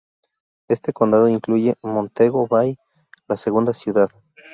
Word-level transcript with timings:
Este 0.67 0.93
condado 0.93 1.27
incluye 1.29 1.75
Montego 1.83 2.47
Bay, 2.47 2.75
la 3.27 3.37
segunda 3.37 3.71
ciudad. 3.71 4.09